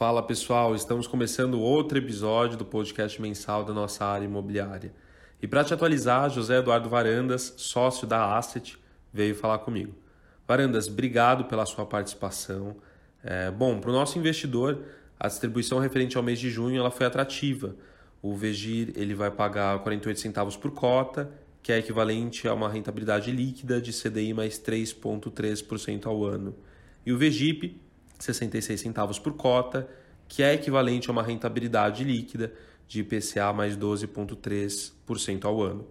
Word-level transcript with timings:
Fala 0.00 0.22
pessoal, 0.22 0.74
estamos 0.74 1.06
começando 1.06 1.60
outro 1.60 1.98
episódio 1.98 2.56
do 2.56 2.64
podcast 2.64 3.20
mensal 3.20 3.66
da 3.66 3.74
nossa 3.74 4.02
área 4.02 4.24
imobiliária. 4.24 4.94
E 5.42 5.46
para 5.46 5.62
te 5.62 5.74
atualizar, 5.74 6.30
José 6.30 6.56
Eduardo 6.56 6.88
Varandas, 6.88 7.52
sócio 7.58 8.06
da 8.06 8.34
Asset, 8.34 8.78
veio 9.12 9.34
falar 9.34 9.58
comigo. 9.58 9.92
Varandas, 10.48 10.88
obrigado 10.88 11.44
pela 11.44 11.66
sua 11.66 11.84
participação. 11.84 12.78
É, 13.22 13.50
bom, 13.50 13.78
para 13.78 13.90
o 13.90 13.92
nosso 13.92 14.18
investidor, 14.18 14.82
a 15.18 15.28
distribuição 15.28 15.78
referente 15.78 16.16
ao 16.16 16.22
mês 16.22 16.38
de 16.38 16.48
junho 16.48 16.78
ela 16.78 16.90
foi 16.90 17.04
atrativa. 17.04 17.76
O 18.22 18.34
Vegir 18.34 18.94
ele 18.96 19.14
vai 19.14 19.30
pagar 19.30 19.80
48 19.80 20.18
centavos 20.18 20.56
por 20.56 20.70
cota, 20.70 21.30
que 21.62 21.72
é 21.72 21.78
equivalente 21.78 22.48
a 22.48 22.54
uma 22.54 22.70
rentabilidade 22.70 23.30
líquida 23.30 23.82
de 23.82 23.92
CDI 23.92 24.32
mais 24.32 24.58
3,3% 24.58 26.06
ao 26.06 26.24
ano. 26.24 26.56
E 27.04 27.12
o 27.12 27.18
Vegip 27.18 27.78
66 28.24 28.80
centavos 28.80 29.18
por 29.18 29.34
cota, 29.34 29.88
que 30.28 30.42
é 30.42 30.54
equivalente 30.54 31.08
a 31.08 31.12
uma 31.12 31.22
rentabilidade 31.22 32.04
líquida 32.04 32.52
de 32.86 33.00
IPCA 33.00 33.52
mais 33.52 33.76
12,3% 33.76 35.44
ao 35.44 35.62
ano. 35.62 35.86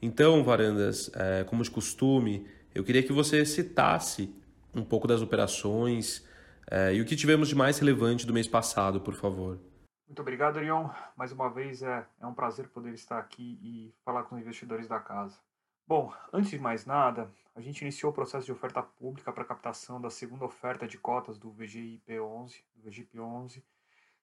Então, 0.00 0.44
Varandas, 0.44 1.10
é, 1.14 1.44
como 1.44 1.62
de 1.62 1.70
costume, 1.70 2.46
eu 2.74 2.84
queria 2.84 3.02
que 3.02 3.12
você 3.12 3.44
citasse 3.44 4.34
um 4.74 4.84
pouco 4.84 5.06
das 5.06 5.22
operações 5.22 6.26
é, 6.70 6.94
e 6.94 7.00
o 7.00 7.04
que 7.04 7.16
tivemos 7.16 7.48
de 7.48 7.54
mais 7.54 7.78
relevante 7.78 8.26
do 8.26 8.32
mês 8.32 8.48
passado, 8.48 9.00
por 9.00 9.14
favor. 9.14 9.58
Muito 10.06 10.20
obrigado, 10.20 10.58
Arion. 10.58 10.90
Mais 11.16 11.32
uma 11.32 11.48
vez 11.48 11.82
é, 11.82 12.06
é 12.20 12.26
um 12.26 12.34
prazer 12.34 12.68
poder 12.68 12.92
estar 12.92 13.18
aqui 13.18 13.58
e 13.62 13.94
falar 14.04 14.24
com 14.24 14.34
os 14.34 14.40
investidores 14.40 14.86
da 14.86 15.00
casa. 15.00 15.38
Bom, 15.86 16.12
antes 16.32 16.50
de 16.50 16.58
mais 16.58 16.86
nada, 16.86 17.30
a 17.54 17.60
gente 17.60 17.82
iniciou 17.82 18.10
o 18.10 18.14
processo 18.14 18.44
de 18.44 18.52
oferta 18.52 18.82
pública 18.82 19.32
para 19.32 19.44
captação 19.44 20.00
da 20.00 20.10
segunda 20.10 20.44
oferta 20.44 20.88
de 20.88 20.98
cotas 20.98 21.38
do 21.38 21.52
VGIP11, 21.52 22.64
do 22.74 22.82
VGIP11, 22.82 23.62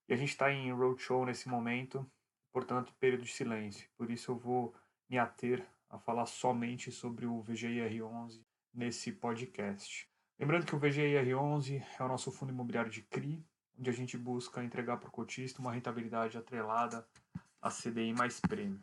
e 0.10 0.14
a 0.14 0.18
gente 0.18 0.30
está 0.30 0.52
em 0.52 0.72
roadshow 0.74 1.26
nesse 1.26 1.48
momento, 1.48 2.06
portanto, 2.52 2.94
período 3.00 3.24
de 3.24 3.32
silêncio. 3.32 3.88
Por 3.98 4.12
isso 4.12 4.32
eu 4.32 4.36
vou 4.36 4.76
me 5.10 5.18
ater 5.18 5.66
a 5.90 5.98
falar 5.98 6.26
somente 6.26 6.92
sobre 6.92 7.26
o 7.26 7.42
VGIR11 7.44 8.44
nesse 8.74 9.14
podcast. 9.14 10.10
Lembrando 10.38 10.66
que 10.66 10.76
o 10.76 10.80
VGIR11 10.80 11.82
é 12.00 12.04
o 12.04 12.08
nosso 12.08 12.32
fundo 12.32 12.52
imobiliário 12.52 12.92
de 12.92 13.02
CRI, 13.04 13.42
onde 13.80 13.90
a 13.90 13.94
gente 13.94 14.18
busca 14.18 14.64
entregar 14.64 14.98
para 14.98 15.08
o 15.08 15.12
cotista 15.12 15.62
uma 15.62 15.72
rentabilidade 15.72 16.38
atrelada 16.38 17.08
a 17.62 17.70
CDI 17.70 18.14
mais 18.14 18.40
prêmio. 18.40 18.82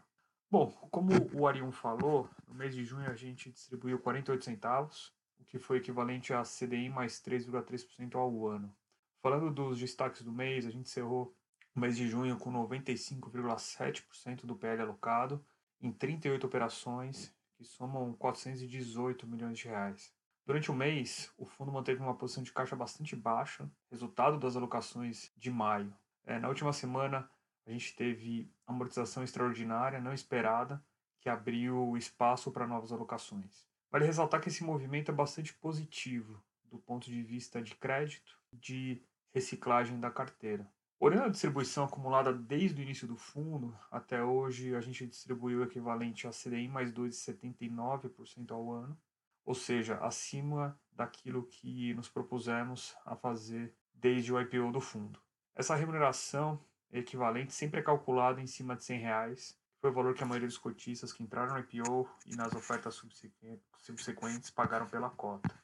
Bom, 0.50 0.70
como 0.90 1.12
o 1.34 1.46
Arion 1.46 1.70
falou, 1.70 2.26
no 2.46 2.54
mês 2.54 2.74
de 2.74 2.82
junho 2.82 3.10
a 3.10 3.14
gente 3.14 3.50
distribuiu 3.50 3.98
48 3.98 4.42
centavos, 4.42 5.12
o 5.38 5.44
que 5.44 5.58
foi 5.58 5.76
equivalente 5.76 6.32
a 6.32 6.42
CDI 6.42 6.88
mais 6.88 7.20
3,3% 7.20 8.14
ao 8.14 8.46
ano. 8.46 8.74
Falando 9.20 9.50
dos 9.50 9.78
destaques 9.78 10.22
do 10.22 10.32
mês, 10.32 10.64
a 10.64 10.70
gente 10.70 10.88
encerrou 10.88 11.36
o 11.74 11.80
mês 11.80 11.98
de 11.98 12.08
junho 12.08 12.38
com 12.38 12.50
95,7% 12.50 14.46
do 14.46 14.56
PL 14.56 14.80
alocado 14.80 15.44
em 15.82 15.92
38 15.92 16.46
operações, 16.46 17.30
que 17.54 17.64
somam 17.64 18.14
418 18.14 19.26
milhões 19.26 19.58
de 19.58 19.68
reais. 19.68 20.14
Durante 20.46 20.70
o 20.70 20.74
mês, 20.74 21.30
o 21.36 21.44
fundo 21.44 21.70
manteve 21.70 22.00
uma 22.00 22.16
posição 22.16 22.42
de 22.42 22.52
caixa 22.52 22.74
bastante 22.74 23.14
baixa, 23.14 23.70
resultado 23.90 24.38
das 24.38 24.56
alocações 24.56 25.30
de 25.36 25.50
maio. 25.50 25.94
É, 26.24 26.38
na 26.38 26.48
última 26.48 26.72
semana, 26.72 27.30
a 27.68 27.72
gente 27.72 27.94
teve 27.94 28.50
amortização 28.66 29.22
extraordinária, 29.22 30.00
não 30.00 30.14
esperada, 30.14 30.82
que 31.20 31.28
abriu 31.28 31.96
espaço 31.98 32.50
para 32.50 32.66
novas 32.66 32.92
alocações. 32.92 33.68
Vale 33.90 34.06
ressaltar 34.06 34.40
que 34.40 34.48
esse 34.48 34.64
movimento 34.64 35.10
é 35.10 35.14
bastante 35.14 35.52
positivo 35.52 36.42
do 36.64 36.78
ponto 36.78 37.10
de 37.10 37.22
vista 37.22 37.60
de 37.60 37.74
crédito, 37.74 38.38
de 38.50 39.02
reciclagem 39.34 40.00
da 40.00 40.10
carteira. 40.10 40.66
Olhando 40.98 41.24
a 41.24 41.28
distribuição 41.28 41.84
acumulada 41.84 42.32
desde 42.32 42.80
o 42.80 42.82
início 42.82 43.06
do 43.06 43.16
fundo 43.16 43.78
até 43.90 44.22
hoje, 44.22 44.74
a 44.74 44.80
gente 44.80 45.06
distribuiu 45.06 45.60
o 45.60 45.64
equivalente 45.64 46.26
a 46.26 46.30
CDI 46.30 46.68
mais 46.68 46.90
2,79% 46.90 48.50
ao 48.50 48.72
ano, 48.72 48.98
ou 49.44 49.54
seja, 49.54 49.98
acima 49.98 50.78
daquilo 50.90 51.44
que 51.44 51.92
nos 51.94 52.08
propusemos 52.08 52.96
a 53.04 53.14
fazer 53.14 53.74
desde 53.92 54.32
o 54.32 54.40
IPO 54.40 54.72
do 54.72 54.80
fundo. 54.80 55.20
Essa 55.54 55.74
remuneração 55.74 56.58
equivalente 56.92 57.52
sempre 57.52 57.80
é 57.80 57.82
calculado 57.82 58.40
em 58.40 58.46
cima 58.46 58.76
de 58.76 58.84
100 58.84 58.98
reais, 59.00 59.56
foi 59.80 59.90
o 59.90 59.92
valor 59.94 60.14
que 60.14 60.22
a 60.22 60.26
maioria 60.26 60.48
dos 60.48 60.58
cotistas 60.58 61.12
que 61.12 61.22
entraram 61.22 61.54
no 61.54 61.60
IPO 61.60 62.08
e 62.26 62.34
nas 62.34 62.52
ofertas 62.54 63.00
subsequentes 63.76 64.50
pagaram 64.50 64.86
pela 64.86 65.08
cota. 65.10 65.54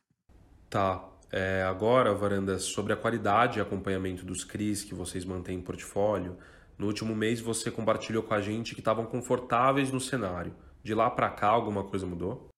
Tá. 0.71 1.09
É, 1.33 1.65
agora, 1.65 2.15
Varanda, 2.15 2.59
sobre 2.59 2.93
a 2.93 2.97
qualidade 2.97 3.59
e 3.59 3.63
acompanhamento 3.63 4.25
dos 4.25 4.45
CRIs 4.45 4.85
que 4.85 4.95
vocês 4.95 5.25
mantêm 5.25 5.59
em 5.59 5.63
portfólio, 5.63 6.39
no 6.79 6.87
último 6.87 7.15
mês 7.15 7.41
você 7.41 7.71
compartilhou 7.71 8.23
com 8.23 8.35
a 8.35 8.41
gente 8.41 8.75
que 8.75 8.81
estavam 8.81 9.07
confortáveis 9.07 9.91
no 9.91 10.01
cenário. 10.01 10.57
De 10.83 10.95
lá 10.95 11.11
para 11.11 11.31
cá, 11.31 11.49
alguma 11.49 11.83
coisa 11.83 12.07
mudou? 12.07 12.51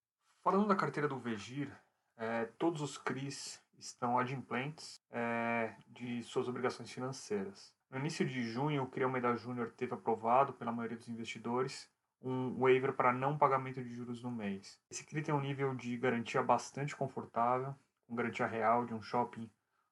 Falando 0.42 0.66
da 0.66 0.76
carteira 0.76 1.08
do 1.08 1.18
Vegir, 1.18 1.70
é, 2.18 2.46
todos 2.58 2.82
os 2.82 2.98
CRIs 2.98 3.60
estão 3.78 4.18
adimplentes 4.18 5.00
é, 5.10 5.74
de 5.88 6.22
suas 6.22 6.48
obrigações 6.48 6.90
financeiras. 6.90 7.75
No 7.88 7.98
início 7.98 8.26
de 8.26 8.42
junho, 8.42 8.82
o 8.82 8.90
Crialmeida 8.90 9.36
Júnior 9.36 9.72
teve 9.76 9.94
aprovado 9.94 10.52
pela 10.52 10.72
maioria 10.72 10.96
dos 10.96 11.08
investidores 11.08 11.88
um 12.20 12.58
waiver 12.58 12.92
para 12.92 13.12
não 13.12 13.38
pagamento 13.38 13.82
de 13.82 13.94
juros 13.94 14.22
no 14.22 14.30
mês. 14.30 14.80
Esse 14.90 15.04
CRI 15.04 15.22
tem 15.22 15.34
um 15.34 15.40
nível 15.40 15.74
de 15.74 15.96
garantia 15.96 16.42
bastante 16.42 16.96
confortável, 16.96 17.74
com 18.06 18.16
garantia 18.16 18.46
real 18.46 18.84
de 18.84 18.92
um 18.92 19.00
shopping 19.00 19.48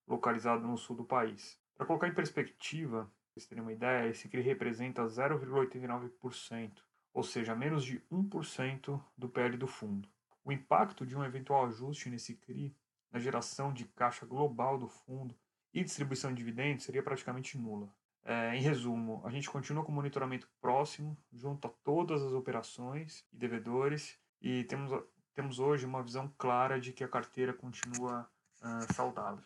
localizado 0.09 0.67
no 0.67 0.77
sul 0.77 0.97
do 0.97 1.05
país. 1.05 1.61
Para 1.77 1.87
colocar 1.87 2.09
em 2.09 2.15
perspectiva, 2.15 3.05
para 3.05 3.13
vocês 3.33 3.47
terem 3.47 3.63
uma 3.63 3.73
ideia, 3.73 4.09
esse 4.09 4.29
CRI 4.29 4.43
representa 4.43 5.05
0,89%, 5.05 6.83
ou 7.13 7.23
seja, 7.23 7.55
menos 7.55 7.85
de 7.85 8.01
1% 8.11 9.01
do 9.17 9.29
PL 9.29 9.57
do 9.57 9.69
fundo. 9.69 10.09
O 10.45 10.51
impacto 10.51 11.07
de 11.07 11.17
um 11.17 11.25
eventual 11.25 11.67
ajuste 11.67 12.11
nesse 12.11 12.35
CRI 12.35 12.77
na 13.13 13.21
geração 13.21 13.73
de 13.73 13.85
caixa 13.85 14.27
global 14.27 14.77
do 14.77 14.89
fundo 14.89 15.35
e 15.75 15.83
distribuição 15.83 16.31
de 16.31 16.37
dividendos 16.37 16.85
seria 16.85 17.03
praticamente 17.03 17.59
nula. 17.59 17.93
É, 18.25 18.57
em 18.57 18.61
resumo, 18.61 19.21
a 19.25 19.31
gente 19.31 19.51
continua 19.51 19.85
com 19.85 19.93
monitoramento 19.93 20.49
próximo, 20.61 21.19
junto 21.31 21.67
a 21.67 21.71
todas 21.83 22.23
as 22.23 22.33
operações 22.33 23.23
e 23.33 23.37
devedores, 23.37 24.17
e 24.41 24.65
temos, 24.65 25.03
temos 25.35 25.59
hoje 25.59 25.85
uma 25.85 26.03
visão 26.03 26.33
clara 26.39 26.81
de 26.81 26.93
que 26.93 27.05
a 27.05 27.09
carteira 27.09 27.53
continua 27.53 28.27
uh, 28.63 28.95
saudável. 28.95 29.45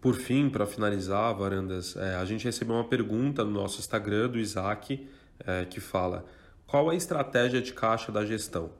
Por 0.00 0.14
fim, 0.14 0.50
para 0.50 0.66
finalizar, 0.66 1.34
Varandas, 1.34 1.96
é, 1.96 2.16
a 2.16 2.24
gente 2.24 2.44
recebeu 2.44 2.74
uma 2.74 2.88
pergunta 2.88 3.44
no 3.44 3.50
nosso 3.52 3.78
Instagram 3.78 4.28
do 4.28 4.38
Isaac, 4.38 5.08
é, 5.38 5.64
que 5.64 5.80
fala: 5.80 6.26
qual 6.66 6.90
a 6.90 6.94
estratégia 6.94 7.62
de 7.62 7.72
caixa 7.72 8.10
da 8.10 8.26
gestão? 8.26 8.74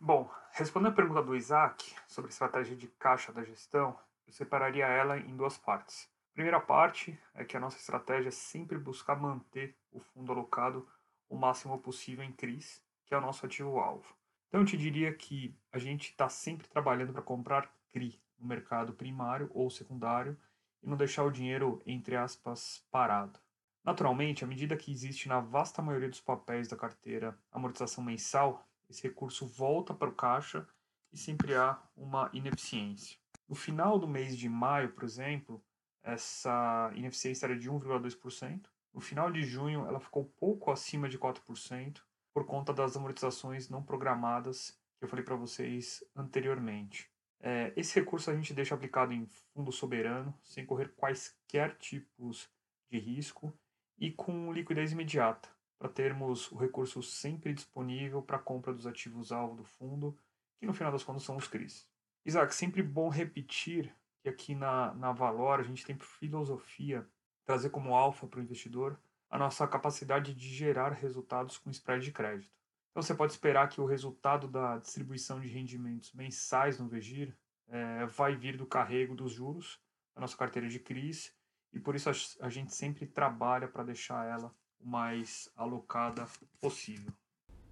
Bom, 0.00 0.28
respondendo 0.52 0.92
a 0.92 0.96
pergunta 0.96 1.22
do 1.22 1.36
Isaac 1.36 1.94
sobre 2.08 2.30
a 2.30 2.32
estratégia 2.32 2.74
de 2.74 2.88
caixa 2.88 3.32
da 3.32 3.44
gestão, 3.44 3.96
eu 4.26 4.32
separaria 4.32 4.86
ela 4.86 5.18
em 5.18 5.36
duas 5.36 5.58
partes. 5.58 6.08
Primeira 6.34 6.60
parte 6.60 7.16
é 7.32 7.44
que 7.44 7.56
a 7.56 7.60
nossa 7.60 7.76
estratégia 7.76 8.28
é 8.28 8.32
sempre 8.32 8.76
buscar 8.76 9.14
manter 9.14 9.78
o 9.92 10.00
fundo 10.00 10.32
alocado 10.32 10.84
o 11.28 11.36
máximo 11.36 11.78
possível 11.78 12.24
em 12.24 12.32
CRIs, 12.32 12.82
que 13.06 13.14
é 13.14 13.16
o 13.16 13.20
nosso 13.20 13.46
ativo-alvo. 13.46 14.16
Então 14.48 14.60
eu 14.60 14.66
te 14.66 14.76
diria 14.76 15.14
que 15.14 15.56
a 15.70 15.78
gente 15.78 16.10
está 16.10 16.28
sempre 16.28 16.66
trabalhando 16.66 17.12
para 17.12 17.22
comprar 17.22 17.72
CRI 17.92 18.20
no 18.36 18.48
mercado 18.48 18.92
primário 18.92 19.48
ou 19.54 19.70
secundário 19.70 20.36
e 20.82 20.88
não 20.88 20.96
deixar 20.96 21.22
o 21.22 21.30
dinheiro, 21.30 21.80
entre 21.86 22.16
aspas, 22.16 22.84
parado. 22.90 23.38
Naturalmente, 23.84 24.42
à 24.42 24.46
medida 24.46 24.76
que 24.76 24.90
existe 24.90 25.28
na 25.28 25.38
vasta 25.38 25.80
maioria 25.80 26.08
dos 26.08 26.20
papéis 26.20 26.66
da 26.66 26.76
carteira 26.76 27.38
amortização 27.52 28.02
mensal, 28.02 28.66
esse 28.90 29.04
recurso 29.04 29.46
volta 29.46 29.94
para 29.94 30.08
o 30.08 30.14
caixa 30.14 30.66
e 31.12 31.16
sempre 31.16 31.54
há 31.54 31.80
uma 31.96 32.28
ineficiência. 32.32 33.16
No 33.48 33.54
final 33.54 34.00
do 34.00 34.08
mês 34.08 34.36
de 34.36 34.48
maio, 34.48 34.90
por 34.90 35.04
exemplo, 35.04 35.62
essa 36.04 36.92
ineficiência 36.94 37.46
era 37.46 37.58
de 37.58 37.70
1,2%. 37.70 38.66
No 38.92 39.00
final 39.00 39.32
de 39.32 39.42
junho, 39.42 39.86
ela 39.86 39.98
ficou 39.98 40.24
pouco 40.38 40.70
acima 40.70 41.08
de 41.08 41.18
4%, 41.18 42.00
por 42.32 42.44
conta 42.44 42.72
das 42.72 42.96
amortizações 42.96 43.68
não 43.68 43.82
programadas 43.82 44.78
que 44.98 45.04
eu 45.04 45.08
falei 45.08 45.24
para 45.24 45.36
vocês 45.36 46.04
anteriormente. 46.14 47.10
É, 47.40 47.72
esse 47.76 47.98
recurso 47.98 48.30
a 48.30 48.34
gente 48.34 48.54
deixa 48.54 48.74
aplicado 48.74 49.12
em 49.12 49.26
fundo 49.26 49.72
soberano, 49.72 50.34
sem 50.42 50.64
correr 50.64 50.94
quaisquer 50.96 51.76
tipos 51.76 52.48
de 52.90 52.98
risco 52.98 53.52
e 53.98 54.10
com 54.10 54.52
liquidez 54.52 54.92
imediata, 54.92 55.48
para 55.78 55.88
termos 55.88 56.50
o 56.52 56.56
recurso 56.56 57.02
sempre 57.02 57.52
disponível 57.52 58.22
para 58.22 58.36
a 58.36 58.40
compra 58.40 58.72
dos 58.72 58.86
ativos-alvo 58.86 59.56
do 59.56 59.64
fundo, 59.64 60.18
que 60.58 60.66
no 60.66 60.74
final 60.74 60.92
das 60.92 61.04
contas 61.04 61.22
são 61.22 61.36
os 61.36 61.48
CRIs. 61.48 61.88
Isaac, 62.24 62.54
sempre 62.54 62.82
bom 62.82 63.08
repetir 63.08 63.94
que 64.24 64.28
aqui 64.30 64.54
na, 64.54 64.94
na 64.94 65.12
Valor 65.12 65.60
a 65.60 65.62
gente 65.62 65.84
tem 65.84 65.94
por 65.94 66.06
filosofia 66.06 67.06
trazer 67.44 67.68
como 67.68 67.94
alfa 67.94 68.26
para 68.26 68.40
o 68.40 68.42
investidor 68.42 68.98
a 69.30 69.38
nossa 69.38 69.68
capacidade 69.68 70.32
de 70.32 70.48
gerar 70.48 70.92
resultados 70.92 71.58
com 71.58 71.68
spread 71.68 72.02
de 72.02 72.10
crédito. 72.10 72.50
Então 72.90 73.02
você 73.02 73.14
pode 73.14 73.32
esperar 73.32 73.68
que 73.68 73.82
o 73.82 73.84
resultado 73.84 74.48
da 74.48 74.78
distribuição 74.78 75.38
de 75.40 75.48
rendimentos 75.48 76.14
mensais 76.14 76.78
no 76.78 76.88
Vegir 76.88 77.36
é, 77.68 78.06
vai 78.06 78.34
vir 78.34 78.56
do 78.56 78.64
carrego 78.64 79.14
dos 79.14 79.32
juros 79.32 79.78
da 80.14 80.22
nossa 80.22 80.36
carteira 80.38 80.68
de 80.68 80.78
CRIs 80.78 81.34
e 81.70 81.78
por 81.78 81.94
isso 81.94 82.08
a 82.40 82.48
gente 82.48 82.74
sempre 82.74 83.04
trabalha 83.04 83.68
para 83.68 83.84
deixar 83.84 84.24
ela 84.26 84.54
o 84.80 84.88
mais 84.88 85.50
alocada 85.54 86.26
possível. 86.62 87.12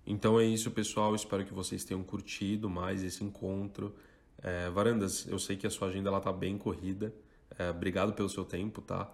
Então 0.04 0.38
é 0.38 0.44
isso, 0.44 0.70
pessoal. 0.70 1.14
Espero 1.14 1.46
que 1.46 1.54
vocês 1.54 1.82
tenham 1.82 2.02
curtido 2.02 2.68
mais 2.68 3.02
esse 3.02 3.24
encontro. 3.24 3.96
É, 4.42 4.68
Varandas, 4.70 5.26
eu 5.28 5.38
sei 5.38 5.56
que 5.56 5.66
a 5.66 5.70
sua 5.70 5.88
agenda 5.88 6.08
ela 6.08 6.20
tá 6.20 6.32
bem 6.32 6.58
corrida. 6.58 7.14
É, 7.58 7.70
obrigado 7.70 8.12
pelo 8.12 8.28
seu 8.28 8.44
tempo, 8.44 8.80
tá? 8.80 9.12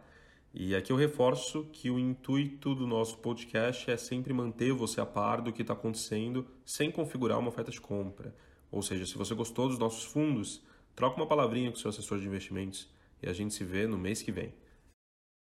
E 0.54 0.74
aqui 0.74 0.90
eu 0.90 0.96
reforço 0.96 1.64
que 1.72 1.90
o 1.90 1.98
intuito 1.98 2.74
do 2.74 2.86
nosso 2.86 3.18
podcast 3.18 3.90
é 3.90 3.96
sempre 3.96 4.32
manter 4.32 4.72
você 4.72 5.00
a 5.00 5.06
par 5.06 5.42
do 5.42 5.52
que 5.52 5.62
está 5.62 5.74
acontecendo 5.74 6.46
sem 6.64 6.90
configurar 6.90 7.38
uma 7.38 7.48
oferta 7.48 7.70
de 7.70 7.80
compra. 7.80 8.34
Ou 8.70 8.82
seja, 8.82 9.04
se 9.04 9.16
você 9.16 9.34
gostou 9.34 9.68
dos 9.68 9.78
nossos 9.78 10.04
fundos, 10.04 10.62
troca 10.96 11.16
uma 11.16 11.26
palavrinha 11.26 11.70
com 11.70 11.76
seu 11.76 11.90
assessor 11.90 12.18
de 12.18 12.26
investimentos 12.26 12.88
e 13.22 13.28
a 13.28 13.32
gente 13.32 13.52
se 13.52 13.64
vê 13.64 13.86
no 13.86 13.98
mês 13.98 14.22
que 14.22 14.32
vem. 14.32 14.54